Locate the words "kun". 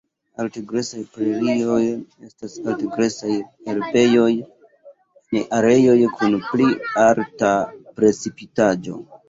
6.17-6.41